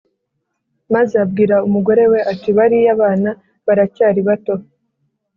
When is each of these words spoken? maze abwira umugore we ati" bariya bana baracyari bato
maze 0.93 1.13
abwira 1.23 1.55
umugore 1.67 2.03
we 2.11 2.19
ati" 2.31 2.49
bariya 2.57 2.91
bana 3.01 3.31
baracyari 3.65 4.19
bato 4.27 4.55